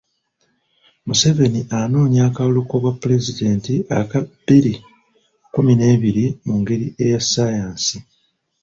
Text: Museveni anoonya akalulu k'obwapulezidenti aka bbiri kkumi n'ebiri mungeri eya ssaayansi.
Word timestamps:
Museveni 1.07 1.61
anoonya 1.79 2.21
akalulu 2.27 2.61
k'obwapulezidenti 2.69 3.73
aka 3.99 4.19
bbiri 4.25 4.73
kkumi 5.45 5.73
n'ebiri 5.75 6.25
mungeri 6.45 6.87
eya 7.03 7.19
ssaayansi. 7.23 7.95